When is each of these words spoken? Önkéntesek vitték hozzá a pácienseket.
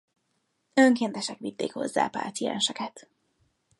Önkéntesek 0.73 1.37
vitték 1.39 1.73
hozzá 1.73 2.05
a 2.05 2.09
pácienseket. 2.09 3.09